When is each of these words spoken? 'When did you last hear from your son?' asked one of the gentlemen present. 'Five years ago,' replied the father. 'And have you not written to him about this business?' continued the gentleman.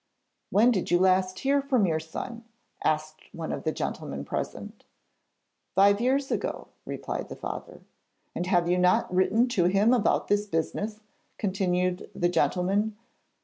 'When 0.49 0.71
did 0.71 0.89
you 0.89 0.97
last 0.97 1.37
hear 1.37 1.61
from 1.61 1.85
your 1.85 1.99
son?' 1.99 2.43
asked 2.83 3.21
one 3.33 3.51
of 3.51 3.65
the 3.65 3.71
gentlemen 3.71 4.25
present. 4.25 4.83
'Five 5.75 6.01
years 6.01 6.31
ago,' 6.31 6.69
replied 6.87 7.29
the 7.29 7.35
father. 7.35 7.81
'And 8.33 8.47
have 8.47 8.67
you 8.67 8.79
not 8.79 9.13
written 9.13 9.47
to 9.49 9.65
him 9.65 9.93
about 9.93 10.27
this 10.27 10.47
business?' 10.47 11.01
continued 11.37 12.09
the 12.15 12.29
gentleman. 12.29 12.97